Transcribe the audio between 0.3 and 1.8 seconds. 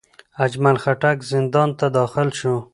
اجمل خټک زندان